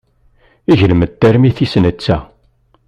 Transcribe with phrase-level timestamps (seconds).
[0.71, 2.17] Iglem-d tarmit-is netta.